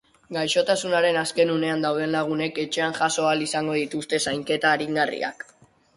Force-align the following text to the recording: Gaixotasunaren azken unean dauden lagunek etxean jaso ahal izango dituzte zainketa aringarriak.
Gaixotasunaren 0.35 1.19
azken 1.23 1.51
unean 1.57 1.85
dauden 1.87 2.11
lagunek 2.17 2.57
etxean 2.65 2.97
jaso 3.01 3.27
ahal 3.27 3.45
izango 3.49 3.77
dituzte 3.81 4.25
zainketa 4.29 4.73
aringarriak. 4.79 5.47